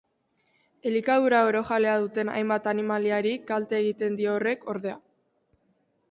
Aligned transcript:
Elikadura 0.91 1.41
orojalea 1.49 1.91
duten 2.05 2.31
hainbat 2.37 2.69
animaliari 2.71 3.33
kalte 3.51 3.77
egiten 3.81 4.17
dio 4.21 4.33
horrek, 4.39 4.65
ordea. 4.73 4.97